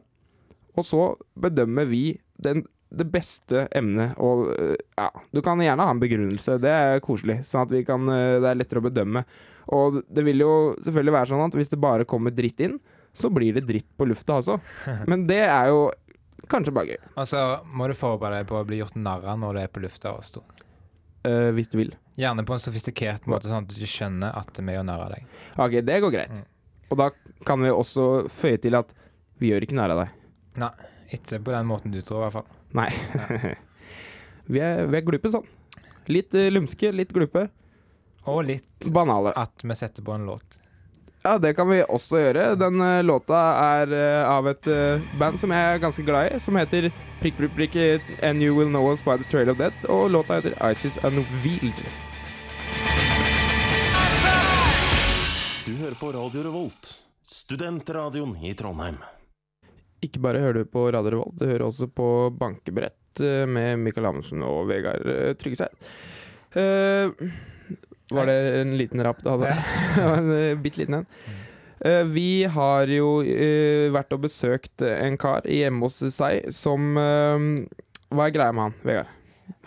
[0.72, 1.02] og så
[1.36, 2.04] bedømmer vi
[2.40, 2.62] den,
[2.92, 7.40] det beste emnet og øh, ja, du kan gjerne ha en begrunnelse, det er koselig,
[7.48, 9.24] sånn at vi kan, øh, det er lettere å bedømme.
[9.72, 10.52] Og det vil jo
[10.82, 12.78] selvfølgelig være sånn at hvis det bare kommer dritt inn,
[13.16, 14.58] så blir det dritt på lufta også.
[15.10, 15.86] Men det er jo
[16.52, 17.02] kanskje bare gøy.
[17.16, 19.72] Og så må du forberede deg på å bli gjort narr av når du er
[19.72, 20.44] på lufta to.
[21.28, 21.92] øh, hvis du vil.
[22.18, 25.14] Gjerne på en sofistikert måte, sånn at du ikke skjønner at vi gjør narr av
[25.14, 25.36] deg.
[25.56, 26.34] Ok, det går greit.
[26.34, 26.48] Mm.
[26.92, 27.08] Og da
[27.48, 28.90] kan vi også føye til at
[29.40, 30.18] vi gjør ikke narr av deg.
[30.60, 30.72] Nei,
[31.16, 32.58] ikke på den måten du tror, i hvert fall.
[32.76, 32.88] Nei.
[34.52, 35.46] vi, er, vi er glupe sånn.
[36.12, 37.46] Litt uh, lumske, litt glupe.
[38.30, 39.32] Og litt Banale.
[39.36, 40.58] at vi setter på en låt.
[41.22, 42.46] Ja, det kan vi også gjøre.
[42.58, 43.40] Den uh, låta
[43.78, 47.36] er uh, av et uh, band som jeg er ganske glad i, som heter Prikk,
[47.38, 47.76] prikk, prikk
[48.26, 49.76] And You Will Know Us By The Trail of Dead.
[49.86, 51.84] Og låta heter Isis Unveiled.
[55.62, 58.98] Du hører på Radio Revolt, studentradioen i Trondheim.
[60.02, 64.08] Ikke bare hører du på Radio Revolt, du hører også på Bankebrett eh, med Mikael
[64.08, 65.76] Amundsen og Vegard eh, Tryggeseid.
[66.52, 67.08] Uh,
[68.12, 69.54] var det en liten rapp du hadde?
[69.96, 71.06] Var en bitte liten en.
[71.86, 78.26] Uh, vi har jo uh, vært og besøkt en kar hjemme hos seg som Hva
[78.26, 79.16] er greia med han, Vegard?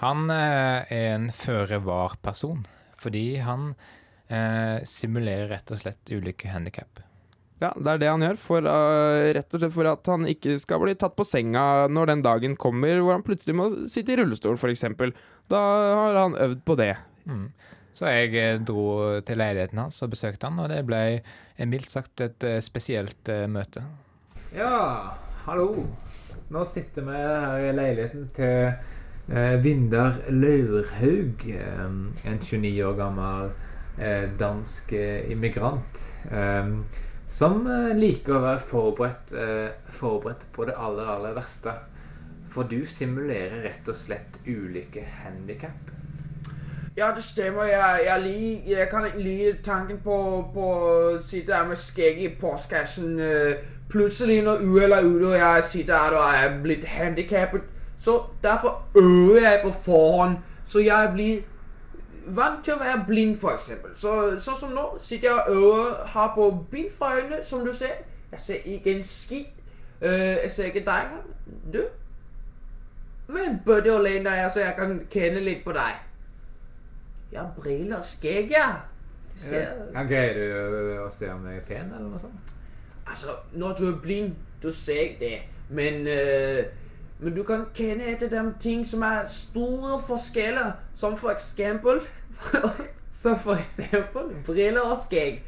[0.03, 2.65] Han er en føre-var-person,
[2.99, 3.73] fordi han
[4.89, 7.04] simulerer rett og slett ulike handikap.
[7.63, 10.57] Ja, det er det han gjør, for, uh, rett og slett for at han ikke
[10.59, 14.17] skal bli tatt på senga når den dagen kommer hvor han plutselig må sitte i
[14.19, 14.83] rullestol, f.eks.
[15.51, 16.91] Da har han øvd på det.
[17.23, 17.45] Mm.
[17.95, 18.83] Så jeg eh, dro
[19.23, 23.45] til leiligheten hans og besøkte han, og det ble eh, mildt sagt et spesielt uh,
[23.47, 23.85] møte.
[24.55, 25.15] Ja,
[25.45, 25.85] hallo.
[26.51, 28.75] Nå sitter vi her i leiligheten til
[29.31, 31.47] uh, Vindar Laurhaug.
[31.47, 33.55] um, en 29 år gammel
[33.97, 34.93] eh, dansk
[35.31, 36.03] immigrant.
[36.31, 36.67] Eh,
[37.29, 41.73] som eh, liker å være forberedt, eh, forberedt på det aller, aller verste.
[42.49, 45.91] For du simulerer rett og slett ulike handikap.
[46.95, 47.67] Ja, det stemmer.
[47.67, 50.17] Jeg, jeg, lik, jeg kan ikke lide tanken på,
[50.53, 53.19] på å sitte her med skjegget i postkassen.
[53.19, 53.55] øh,
[53.89, 57.67] Plutselig når uhellet er ute og jeg sitter her og er blitt handikappet.
[57.97, 61.43] Så derfor øver jeg på forhånd, så jeg blir
[62.25, 63.91] vant til å være blind, eksempel.
[63.95, 67.73] Så, sånn som nå sitter jeg og øver, har på bind for øynene, som du
[67.73, 68.01] ser.
[68.31, 69.51] Jeg ser ikke en skit.
[70.01, 71.29] Uh, jeg ser ikke deg engang.
[71.73, 71.83] Du,
[73.27, 76.01] Men burde det lene len deg så jeg kan kjenne litt på deg.
[77.33, 78.67] Ja, briller og skjegg, ja.
[79.35, 82.53] Ser, Ja, greier du å se om jeg er pen, eller noe sånt?
[83.05, 85.39] Altså, når du er blind, du ser ikke det.
[85.69, 86.63] Men, øh,
[87.19, 90.71] men du kan kjenne etter de ting som er store forskjeller.
[90.93, 92.01] Som for eksempel
[93.21, 95.39] Som for eksempel briller og skjegg.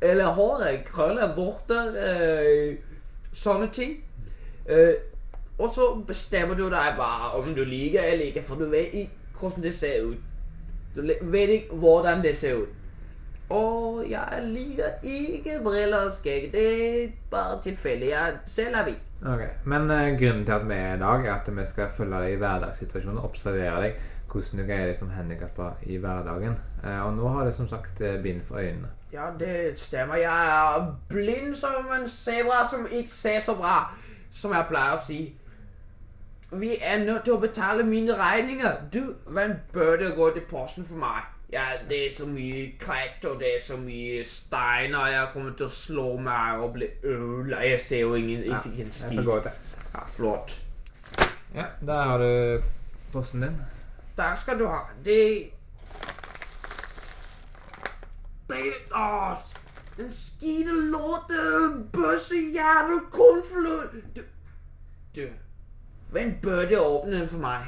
[0.00, 2.76] Eller håret, krøller, vorter, øh,
[3.32, 3.96] sånne ting.
[4.68, 4.94] Øh,
[5.58, 9.12] og så bestemmer du deg bare om du liker eller ikke, for du vet ikke
[9.40, 10.16] hvordan det ser ut.
[10.96, 12.68] Du vet ikke hvordan det ser ut.
[13.48, 16.52] Og jeg liker ikke briller og skjegg.
[16.52, 16.66] Det
[17.04, 18.08] er bare tilfeldig.
[18.08, 19.05] Jeg selv er hvit.
[19.24, 22.20] Ok, Men uh, grunnen til at vi er i dag, er at vi skal følge
[22.20, 23.18] deg i hverdagssituasjonen.
[23.24, 24.02] Observere deg,
[24.32, 26.58] hvordan du greier deg som handikappa i hverdagen.
[26.84, 28.90] Uh, og nå har du som sagt eh, bind for øynene.
[29.12, 30.16] Ja, det stemmer.
[30.20, 33.78] Jeg er blind som en sebra som ikke ser så bra,
[34.30, 35.20] som jeg pleier å si.
[36.52, 38.84] Vi er nødt til å betale mine regninger.
[38.92, 41.24] Du, hvem bør det gå til posten for meg?
[41.52, 45.06] Ja, det er så mye krett, og det er så mye steiner.
[45.06, 47.60] Jeg kommer til å slå meg og bli øla.
[47.62, 49.60] Jeg ser jo ingen, Ja, ikke en jeg skal gå til.
[49.94, 50.56] Ja, flott.
[51.54, 52.62] Ja, Der har du
[53.12, 53.60] posten din.
[54.16, 54.80] Takk skal du ha.
[55.04, 55.50] Det
[58.48, 59.36] Det Å,
[59.96, 61.40] den skide låte
[61.92, 64.22] bøssejævel konvolutt Du
[65.16, 65.28] Du,
[66.12, 67.66] hvem burde åpne den for meg?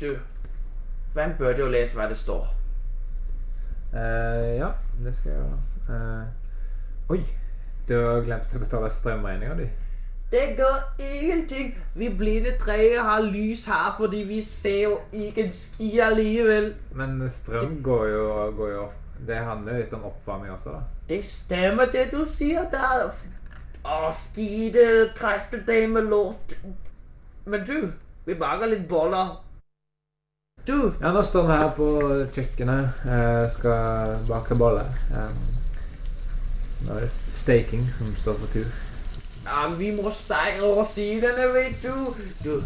[0.00, 0.16] Du,
[1.14, 2.46] hvem burde jo lese hva det står?
[3.92, 4.70] Eh, ja,
[5.04, 5.58] det skal jeg gjøre.
[5.90, 7.18] Eh, oi,
[7.88, 9.66] du har glemt å betale strømregninga di.
[10.32, 11.74] Det går ingenting.
[11.94, 16.70] Vi blinde tre har lys her fordi vi ser jo ikke en ski allikevel.
[16.96, 18.24] Men strøm går jo,
[18.56, 18.96] går jo opp.
[19.26, 20.80] Det handler litt om oppvarming også, da.
[21.08, 23.10] Det stemmer det du sier der.
[23.84, 26.56] Å, skide kreftedamelort.
[27.44, 27.92] Men du,
[28.24, 29.36] vi baker litt boller.
[30.70, 31.86] Du, Ja, nå står vi her på
[32.34, 33.00] kjøkkenet.
[33.10, 34.86] eh, skal bake boller.
[35.10, 35.40] Um,
[36.86, 38.68] nå er det staking som står for tur.
[39.44, 42.14] ja, vi må steke rosinene, vet du.
[42.44, 42.62] Du,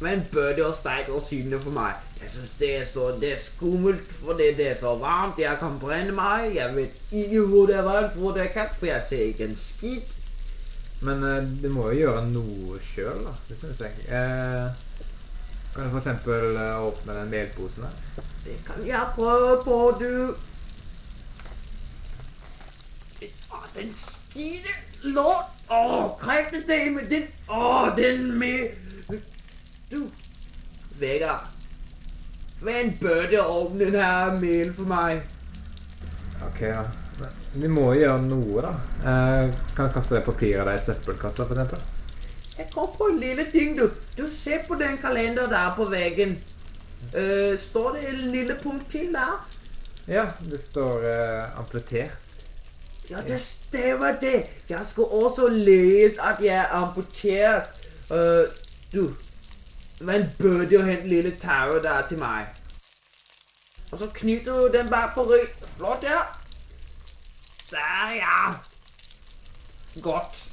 [0.00, 1.94] men bør det å steke rosinene for meg?
[2.22, 5.38] Jeg synes det er så det er skummelt, fordi det er så varmt.
[5.38, 6.54] Jeg kan brenne meg.
[6.56, 9.44] Jeg vet ikke hvor det er varmt, hvor det er kaldt, for jeg ser ikke
[9.50, 10.14] en skitt.
[11.02, 13.34] Men eh, du må jo gjøre noe sjøl, da.
[13.50, 13.92] Det syns jeg.
[14.10, 14.66] Eh,
[15.78, 16.26] kan du f.eks.
[16.26, 18.22] Uh, åpne den melposen her?
[18.44, 20.34] Det kan jeg prøve på, du.
[23.54, 24.74] Å, den skide
[25.14, 25.54] lort.
[25.68, 28.72] Å, kreftedame, den Å, den med
[29.90, 30.08] Du,
[30.98, 31.46] Vegard.
[32.64, 35.22] Hvem burde åpne den her melen for meg?
[36.48, 36.88] Ok, da.
[37.20, 38.72] Men vi må jo gjøre noe, da.
[38.98, 41.97] Eh, kan jeg kaste det papiret der i søppelkassa, f.eks.?
[42.58, 43.90] Jeg kom på en lille ting, du.
[44.18, 46.38] Du, Se på den kalenderen der på veggen.
[47.14, 49.48] Uh, står det en lille punkt til der?
[50.08, 52.18] Ja, det står uh, amputert.
[53.10, 54.46] Ja, det stemmer det.
[54.68, 57.62] Jeg skulle også lese at jeg er amputert.
[58.10, 58.50] Uh,
[58.92, 59.14] du,
[60.00, 62.46] men burde jo hente lille tauet der til meg.
[63.92, 65.68] Og så knyter du den bare på ryggen.
[65.76, 66.20] Flott, ja.
[67.70, 68.54] Der, ja.
[70.02, 70.47] Godt.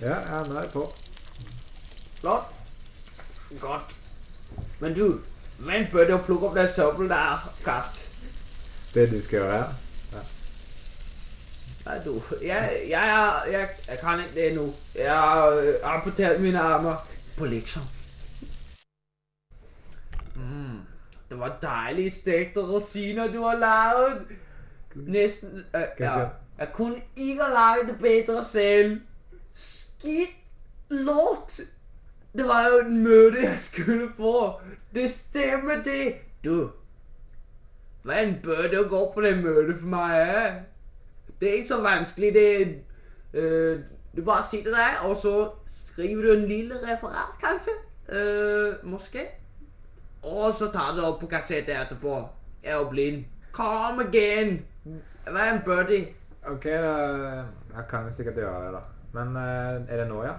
[0.00, 0.84] Ja, ja, nå er jeg på.
[2.20, 2.54] Flott.
[3.60, 3.94] Godt.
[4.80, 5.20] Men du,
[5.58, 8.04] men det jo plukke opp den søppel der, Kast.
[8.94, 9.58] Det du skal gjøre
[10.12, 10.22] Ja.
[11.86, 14.74] Nei, du, jeg, jeg, jeg, jeg kan ikke det nå.
[14.94, 17.08] Jeg har øh, amputert mine armer
[17.38, 17.82] på liksom.
[20.36, 20.80] Mm,
[21.30, 24.26] det var deilig stekte rosiner du har laget.
[24.94, 26.26] Næsten øh, ja.
[26.58, 29.00] Jeg kunne ikke lage det bedre selv.
[29.98, 30.36] Skidt
[30.90, 31.60] lort.
[32.38, 34.60] Det var jo et møte jeg skulle på.
[34.94, 36.14] Det stemmer det.
[36.44, 36.70] Du,
[38.06, 40.14] hva en burde å gå på det møtet for meg.
[40.20, 40.44] Ja?
[41.40, 42.34] Det er ikke så vanskelig.
[42.34, 42.74] Det er,
[43.34, 43.80] øh,
[44.16, 45.34] du bare sitter der, og så
[45.66, 47.74] skriver du en lille referat, kanskje.
[48.08, 49.26] Uh, måske.
[50.22, 52.14] Og så tar du opp på kassett etterpå.
[52.62, 53.24] Jeg er jo blind.
[53.52, 54.64] Come again.
[55.26, 56.06] Vær en buddy.
[56.46, 56.94] Ok, da
[57.74, 58.97] Jeg kan jo sikkert gjøre det, da.
[59.12, 60.34] Men eh, er det nå, ja?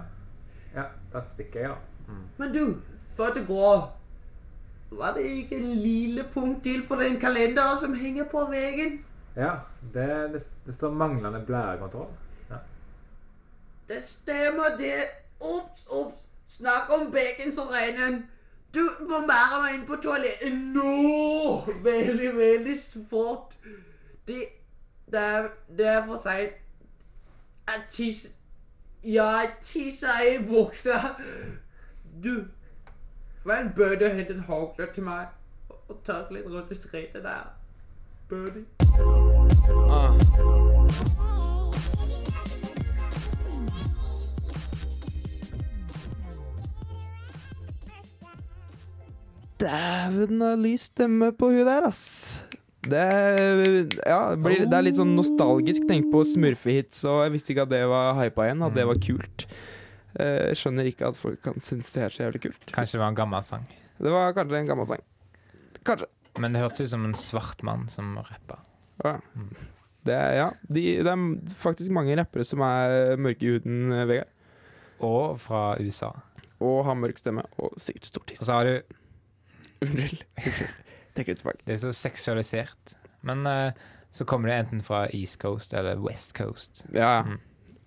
[0.74, 2.14] Ja, da stikker jeg, da.
[2.38, 2.82] Men du,
[3.16, 3.96] før det går
[4.90, 9.04] Var det ikke en lille punkt til på den kalenderen som henger på veggen?
[9.36, 9.52] Ja,
[9.94, 12.08] det, det, det står manglende blærekontroll.
[12.50, 12.56] Ja.
[13.88, 14.94] Det stemmer, det.
[15.38, 16.26] Ups, ups.
[16.46, 18.26] Snakk om bekensrennen.
[18.74, 20.90] Du må bære meg inn på toalettet nå!
[21.86, 22.76] Veldig, veldig
[23.10, 23.54] fort.
[24.26, 24.42] Det,
[25.12, 26.58] det, er, det er for seint.
[27.70, 28.30] Jeg tisser
[29.04, 30.98] Jeg tisser i buksa.
[32.24, 32.44] Du,
[33.44, 35.26] Van burde hente et håndkle til meg
[35.68, 37.48] og- tørke litt rundt i skrittet der.
[38.28, 38.64] Birdie.
[49.60, 52.42] Dæven og lys stemme på hun der, ass.
[52.80, 53.00] Det,
[54.08, 55.84] ja, blir, det er litt sånn nostalgisk.
[55.88, 58.64] Tenk på smurfehits, og jeg visste ikke at det var hypa igjen.
[58.64, 59.44] At det var kult.
[60.16, 62.64] Eh, Jeg skjønner ikke at folk kan synes det er så jævlig kult.
[62.72, 63.66] Kanskje det var en gammel sang.
[64.00, 65.04] Det var kanskje en gammel sang.
[65.84, 66.08] Kanskje.
[66.40, 68.60] Men det hørtes ut som en svart mann som rappa.
[69.04, 69.18] Ja.
[70.08, 70.48] Det er, ja.
[70.72, 74.32] De, det er faktisk mange rappere som er mørke i huden, eh, Vegard.
[75.04, 76.14] Og fra USA.
[76.64, 77.44] Og har mørk stemme.
[77.60, 78.40] Og sikkert stor tiss.
[78.40, 78.96] Og så har du
[79.84, 80.24] Unnskyld.
[81.20, 81.62] Trekker det tilbake.
[81.68, 82.96] Det er så seksualisert.
[83.22, 83.70] Men uh,
[84.16, 86.84] så kommer det enten fra East Coast eller West Coast.
[86.96, 87.38] Ja, Mm.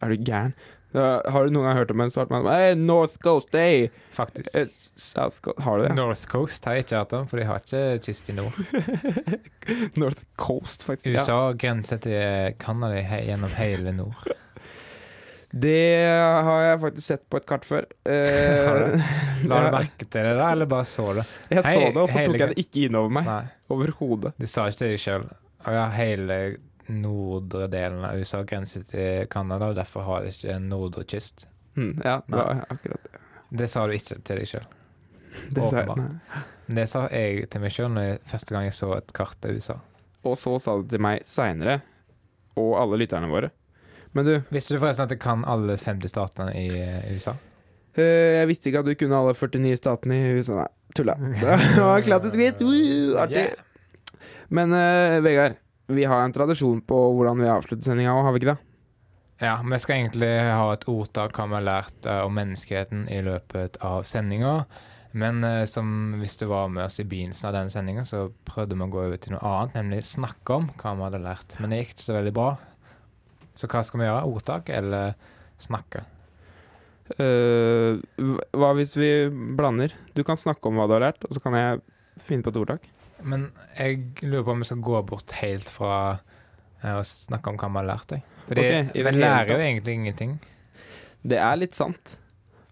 [0.02, 0.54] er du gæren?
[0.93, 2.46] Ja, har du noen gang hørt om en svart mann?
[2.46, 3.88] Hey, North Coast, hey!
[4.13, 4.54] Faktisk.
[4.56, 5.96] Eh, South Coast Har du det?
[5.98, 8.54] North Coast har jeg ikke hørt om, for de har ikke kyst i nord.
[9.98, 11.17] North Coast, faktisk.
[11.17, 14.28] USA grenser til Canada gjennom hele nord.
[15.54, 16.10] Det
[16.48, 17.86] har jeg faktisk sett på et kart før.
[18.10, 21.24] Eh, La du merke til det, da, eller bare så det?
[21.52, 23.50] jeg så det, og så tok jeg det ikke inn over meg.
[23.74, 24.32] Overhodet.
[24.39, 25.26] du sa ikke deg sjøl.
[25.68, 26.38] Ja, hele
[26.92, 31.46] nordre delen av USA grenser til Canada, og derfor har de ikke en nordre kyst.
[31.78, 33.22] Mm, ja, det var akkurat det.
[33.63, 34.68] Det sa du ikke til deg sjøl.
[35.54, 35.89] det sa jeg.
[35.89, 36.44] Åpenbart.
[36.80, 38.00] Det sa jeg til meg sjøl
[38.34, 39.78] første gang jeg så et kart av USA.
[40.24, 41.82] Og så sa du til meg seinere,
[42.60, 43.52] og alle lytterne våre.
[44.13, 47.34] Men du, Visste du forresten at det kan alle 50 statene i eh, USA?
[47.97, 50.63] Uh, jeg visste ikke at du kunne alle 49 statene i USA.
[50.63, 51.17] Nei, tulla.
[51.41, 52.62] Det var klassisk hvitt.
[52.62, 53.47] Uh, Artig.
[53.49, 54.30] Yeah.
[54.54, 55.58] Men uh, Vegard,
[55.93, 58.60] vi har en tradisjon på hvordan vi avslutter sendinga òg, har vi ikke det?
[59.43, 63.76] Ja, vi skal egentlig ha et ordtak hva vi har lært om menneskeheten i løpet
[63.84, 64.54] av sendinga.
[65.19, 65.89] Men som
[66.21, 69.02] hvis du var med oss i begynnelsen av denne sendinga, så prøvde vi å gå
[69.02, 71.58] over til noe annet, nemlig snakke om hva vi hadde lært.
[71.60, 72.47] Men det gikk ikke så veldig bra.
[73.58, 74.26] Så hva skal vi gjøre?
[74.30, 75.13] Ordtak eller
[75.62, 76.04] snakke?
[77.20, 78.00] Uh,
[78.56, 79.94] hva hvis vi blander?
[80.16, 81.82] Du kan snakke om hva du har lært, og så kan jeg
[82.24, 82.88] finne på et ordtak.
[83.24, 87.60] Men jeg lurer på om vi skal gå bort helt fra uh, å snakke om
[87.60, 88.16] hva vi har lært.
[88.16, 88.26] Jeg.
[88.48, 90.38] Fordi okay, vi lærer jo egentlig ingenting.
[91.24, 92.18] Det er litt sant.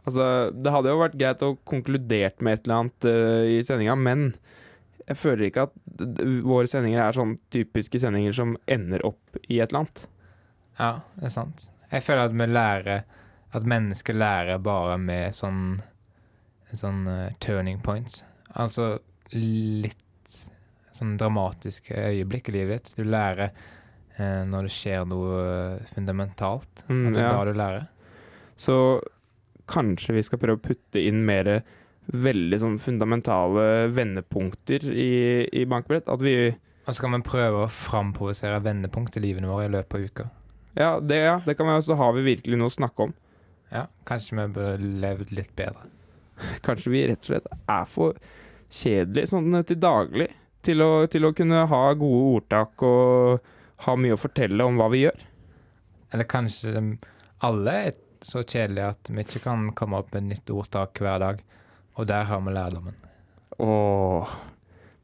[0.02, 3.96] Altså, det hadde jo vært greit å konkludert med et eller annet uh, i sendinga,
[4.00, 4.32] men
[5.06, 5.76] jeg føler ikke at
[6.48, 10.04] våre sendinger er sånn typiske sendinger som ender opp i et eller annet.
[10.82, 11.67] Ja, det er sant.
[11.91, 13.02] Jeg føler at vi lærer
[13.52, 15.82] At mennesker lærer bare med sånn
[16.72, 18.22] Sånn uh, turning points.
[18.56, 18.94] Altså
[19.36, 20.38] litt
[20.96, 22.94] sånn dramatiske øyeblikk i livet ditt.
[22.96, 25.41] Du lærer uh, når det skjer noe
[25.89, 26.86] fundamentalt.
[26.88, 27.34] Mm, At det er ja.
[27.36, 27.84] da du lærer.
[28.56, 28.78] Så
[29.67, 31.58] kanskje vi skal prøve å putte inn mer
[32.12, 35.12] veldig sånn fundamentale vendepunkter i,
[35.52, 36.08] i bankbrett.
[36.08, 40.00] At vi Og så skal vi prøve å framprovosere vendepunkt i livene våre i løpet
[40.00, 40.32] av uka.
[40.77, 43.15] Ja, det, ja, det kan være, så Har vi virkelig noe å snakke om?
[43.71, 45.89] Ja, kanskje vi burde levd litt bedre.
[46.65, 48.19] Kanskje vi rett og slett er for
[48.71, 50.29] kjedelige sånn til daglig
[50.65, 53.51] til å, til å kunne ha gode ordtak og
[53.86, 55.25] ha mye å fortelle om hva vi gjør.
[56.13, 56.75] Eller kanskje
[57.45, 61.41] alle er så kjedelige at vi ikke kan komme opp med nytt ordtak hver dag.
[61.99, 62.97] Og der har vi lærdommen.
[63.62, 64.36] Åh,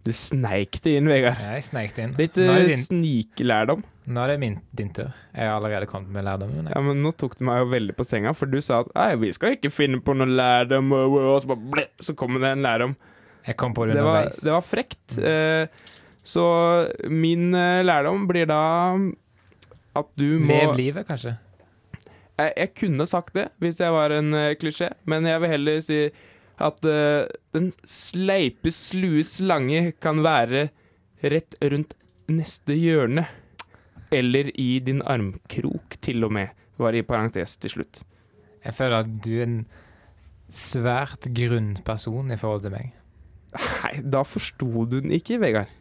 [0.06, 1.42] du sneik det inn, Vegard.
[1.42, 2.14] Jeg sneik det inn.
[2.20, 3.84] Litt uh, sniklærdom.
[4.08, 5.12] Nå er det min, din tur.
[5.36, 6.70] Jeg har allerede kommet med lærdommen.
[6.72, 9.10] Ja, men nå tok du meg jo veldig på senga, for du sa at nei,
[9.20, 12.64] vi skal ikke finne på noen lærdom, og, så bare ble, så kom det en
[12.64, 12.96] lærdom.
[13.48, 15.18] Jeg kom på det Det var, det var frekt.
[15.20, 15.68] Eh,
[16.28, 16.46] så
[17.12, 18.62] min eh, lærdom blir da
[19.98, 21.38] at du må Lev livet, kanskje.
[22.38, 25.80] jeg, jeg kunne sagt det hvis jeg var en eh, klisjé, men jeg vil heller
[25.84, 26.02] si
[26.58, 30.68] at eh, den sleipe, slue slange kan være
[31.24, 31.96] rett rundt
[32.28, 33.28] neste hjørne.
[34.14, 38.04] Eller i din armkrok, til og med, var i parentes til slutt.
[38.64, 39.60] Jeg føler at du er en
[40.52, 42.94] svært grunn person i forhold til meg.
[43.58, 45.72] Nei, da forsto du den ikke, Vegard.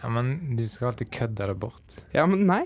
[0.00, 1.98] Ja, Men du skal alltid kødde det bort.
[2.14, 2.64] Ja, men nei.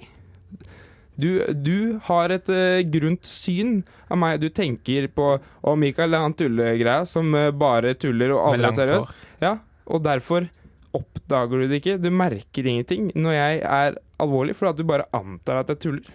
[1.19, 4.41] Du, du har et uh, grunt syn av meg.
[4.43, 9.13] Du tenker på Å, Mikael, han tullegreia som uh, bare tuller og aldri er seriøs.
[9.43, 10.49] Ja, og derfor
[10.97, 11.97] oppdager du det ikke.
[12.03, 16.09] Du merker ingenting når jeg er alvorlig, for at du bare antar at jeg tuller.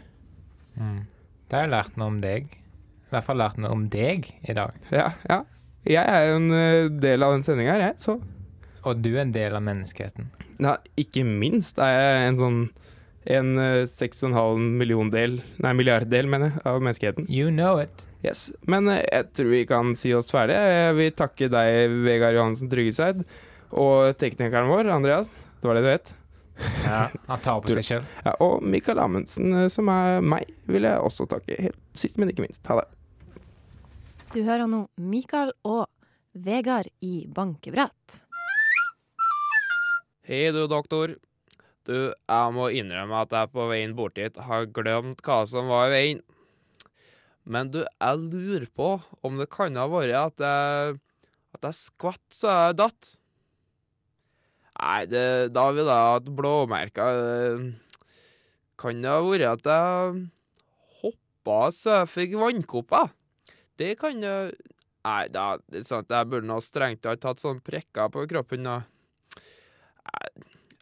[0.79, 1.01] Mm.
[1.49, 2.49] Det har jeg lært noe om deg.
[3.09, 4.75] I hvert fall lært noe om deg i dag.
[4.93, 5.39] Ja, ja.
[5.89, 7.95] Jeg er jo en eh, del av den sendinga her, jeg.
[8.03, 8.19] Så
[8.85, 10.29] Og du er en del av menneskeheten.
[10.59, 12.59] ja, ikke minst er jeg en sånn
[13.29, 17.27] en eh, seks og en halv milliondel, nei milliarddel, mener jeg, av menneskeheten.
[17.29, 18.05] You know it.
[18.25, 20.61] Yes, Men eh, jeg tror vi kan si oss ferdige.
[20.75, 23.23] Jeg vil takke deg, Vegard Johansen Tryggeseid,
[23.71, 25.31] og teknikeren vår, Andreas.
[25.59, 26.13] Det var det du het.
[26.83, 28.07] Ja, Han tar på seg sjøl.
[28.25, 31.55] Ja, og Mikael Amundsen, eh, som er meg, vil jeg også takke.
[31.69, 32.63] Helt sist, men ikke minst.
[32.67, 32.87] Ha det.
[34.33, 35.87] Du hører nå Mikael og
[36.37, 38.19] Vegard i bankebrett.
[40.29, 41.15] Hei du, doktor.
[41.89, 45.87] Du, jeg må innrømme at jeg på veien bort hit har glemt hva som var
[45.89, 46.19] i veien.
[47.49, 48.91] Men du, jeg lurer på
[49.25, 50.99] om det kan ha vært at jeg
[51.57, 53.15] At jeg skvatt så jeg datt.
[54.79, 56.27] Nei, det, da vil jeg at.
[56.29, 57.71] Det
[58.79, 60.27] Kan det ha vært at jeg
[61.01, 63.11] hoppa så jeg fikk vannkopper?
[63.79, 64.35] Det kan jo...
[65.07, 68.67] Nei, da, det er sant, jeg burde nå strengt tatt tatt sånne prekker på kroppen.
[68.67, 68.81] da.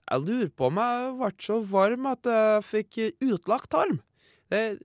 [0.08, 4.00] Jeg lurer på om jeg ble så varm at jeg fikk utlagt tarm.
[4.52, 4.80] Det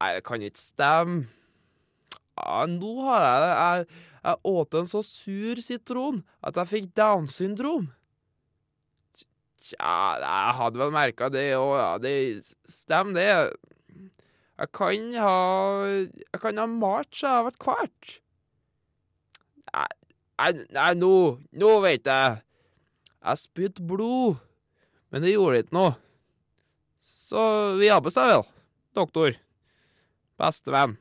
[0.00, 1.26] Nei, det kan ikke stemme.
[2.40, 3.50] Ja, nå har jeg det.
[3.52, 7.90] Jeg, jeg åt en så sur sitron at jeg fikk Downs syndrom.
[9.60, 11.90] Tja, jeg hadde vel merka det òg, ja.
[12.00, 12.14] Det
[12.68, 14.08] stemmer, det.
[14.60, 15.36] Jeg kan ha
[15.88, 18.14] Jeg kan ha malt så jeg har vært kvart.
[20.40, 21.12] Nei, nå,
[21.60, 22.40] nå vet jeg.
[23.20, 24.40] Jeg spydde blod,
[25.12, 25.92] men det gjorde ikke noe.
[27.04, 27.42] Så
[27.76, 28.46] vi jobber seg vel,
[28.96, 29.36] doktor.
[30.40, 30.96] Bestevenn.